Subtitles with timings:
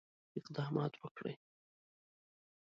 [0.37, 1.33] اقدامات وکړي.